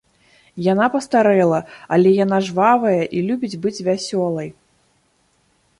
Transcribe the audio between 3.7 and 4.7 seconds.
вясёлай.